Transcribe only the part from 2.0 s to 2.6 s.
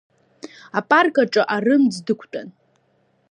дықәтәан.